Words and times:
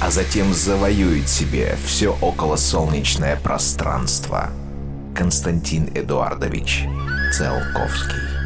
а 0.00 0.10
затем 0.10 0.52
завоюет 0.54 1.28
себе 1.28 1.76
все 1.84 2.16
околосолнечное 2.20 3.36
пространство. 3.36 4.50
Константин 5.14 5.90
Эдуардович 5.94 6.84
Целковский 7.36 8.37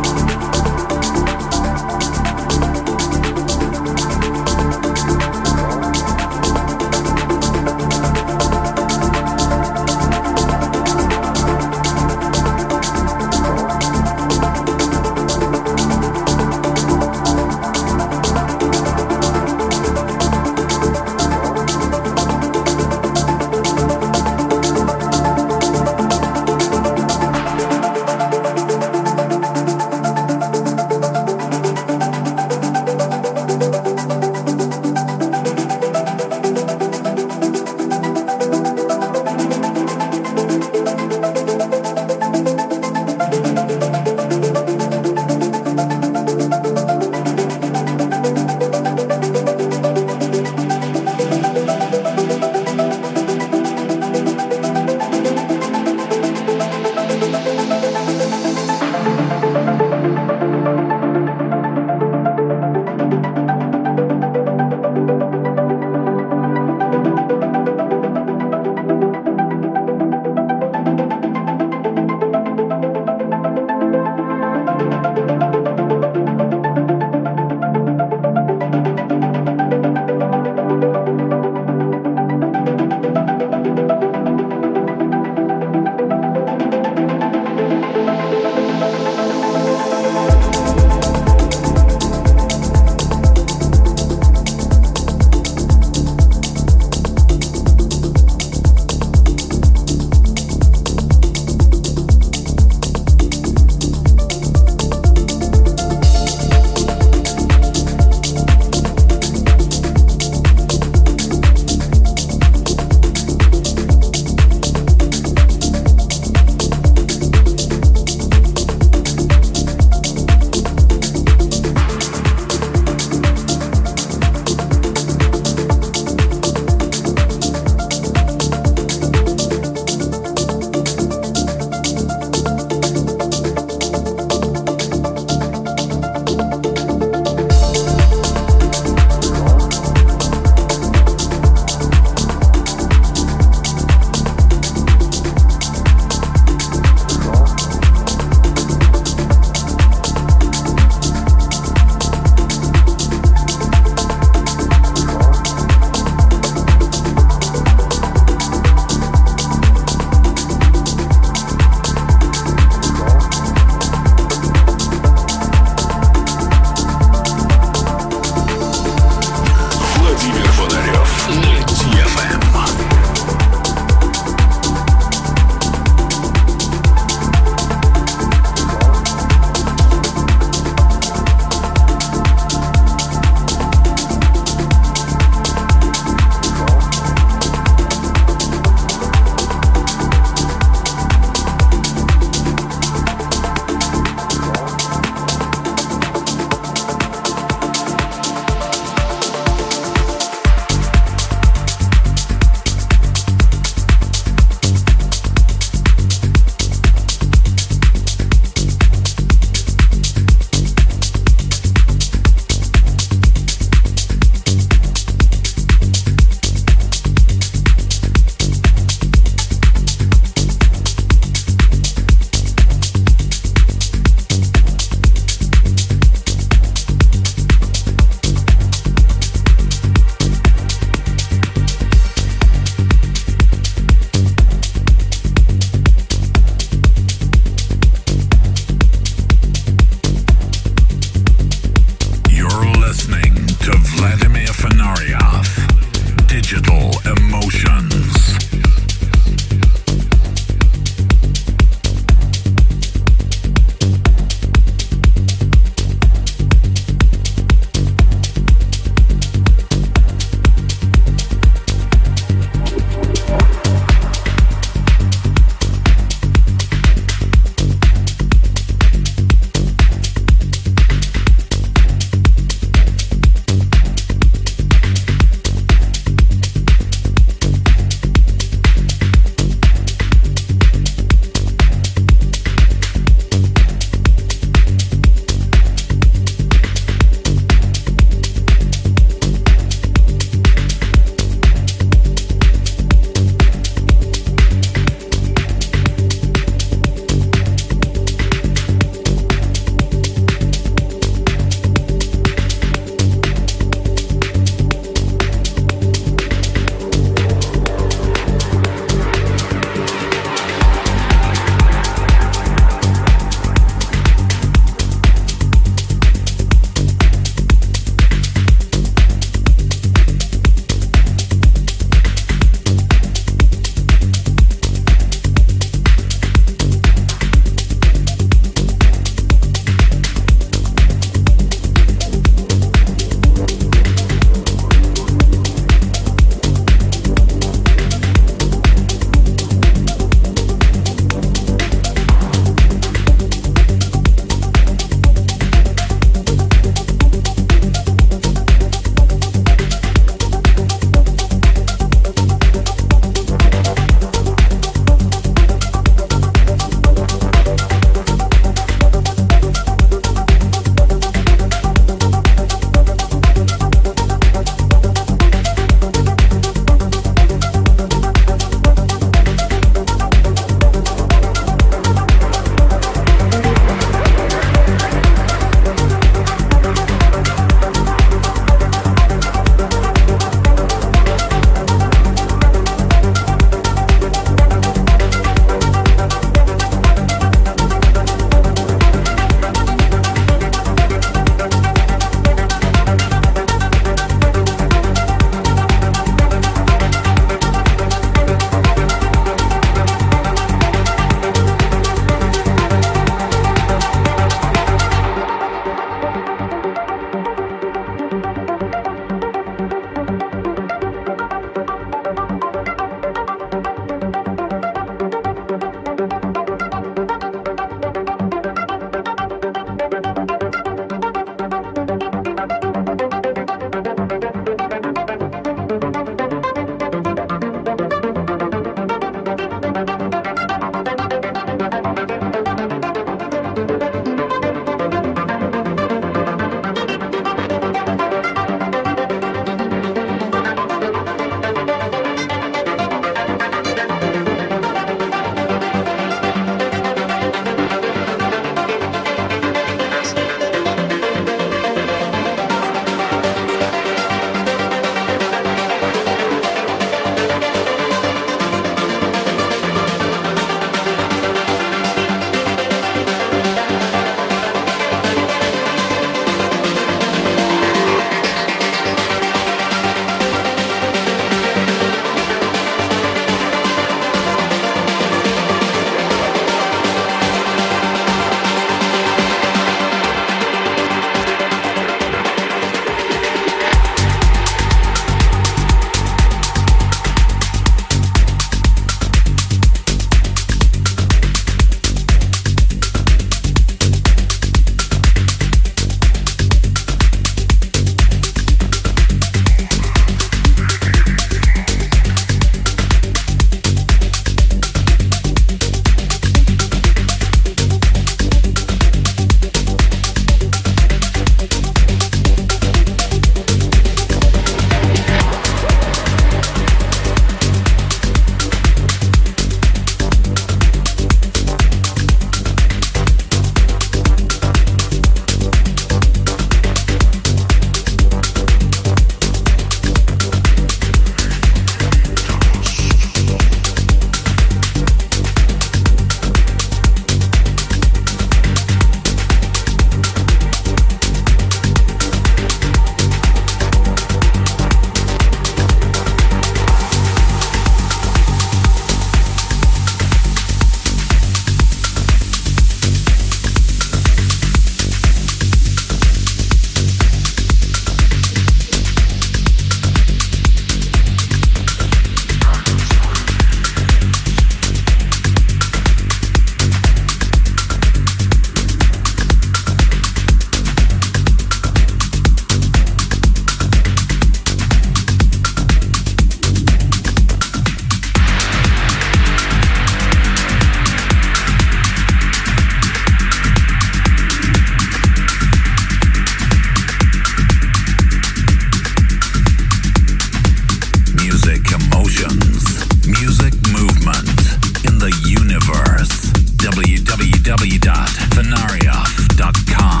www.venarioff.com. 597.51 600.00